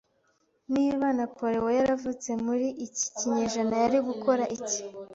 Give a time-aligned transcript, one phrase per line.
[0.73, 4.79] Niba Napoleon yaravutse muri iki kinyejana, yari gukora iki?